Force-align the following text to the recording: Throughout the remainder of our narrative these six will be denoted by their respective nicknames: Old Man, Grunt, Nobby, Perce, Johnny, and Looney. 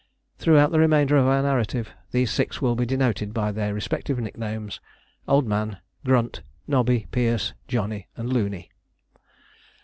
Throughout 0.39 0.71
the 0.71 0.79
remainder 0.79 1.15
of 1.15 1.27
our 1.27 1.43
narrative 1.43 1.91
these 2.09 2.31
six 2.31 2.59
will 2.59 2.73
be 2.75 2.87
denoted 2.87 3.35
by 3.35 3.51
their 3.51 3.71
respective 3.71 4.17
nicknames: 4.17 4.79
Old 5.27 5.45
Man, 5.45 5.77
Grunt, 6.03 6.41
Nobby, 6.65 7.05
Perce, 7.11 7.53
Johnny, 7.67 8.07
and 8.17 8.33
Looney. 8.33 8.71